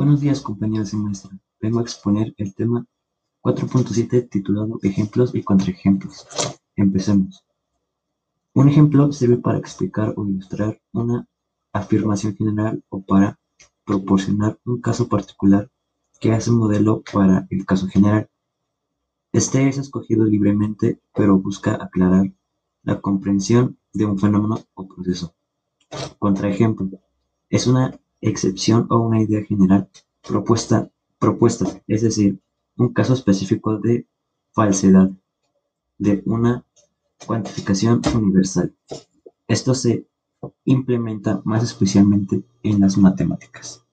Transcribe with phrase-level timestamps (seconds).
[0.00, 1.38] Buenos días compañeros y maestra.
[1.60, 2.86] Vengo a exponer el tema
[3.42, 6.26] 4.7 titulado Ejemplos y contraejemplos.
[6.74, 7.44] Empecemos.
[8.54, 11.28] Un ejemplo sirve para explicar o ilustrar una
[11.74, 13.38] afirmación general o para
[13.84, 15.68] proporcionar un caso particular
[16.18, 18.30] que hace modelo para el caso general.
[19.32, 22.32] Este es escogido libremente, pero busca aclarar
[22.84, 25.34] la comprensión de un fenómeno o proceso.
[26.18, 26.88] Contraejemplo.
[27.50, 29.88] Es una excepción o una idea general
[30.26, 32.40] propuesta, propuesta, es decir,
[32.76, 34.06] un caso específico de
[34.52, 35.10] falsedad
[35.98, 36.64] de una
[37.26, 38.74] cuantificación universal.
[39.48, 40.06] Esto se
[40.64, 43.84] implementa más especialmente en las matemáticas.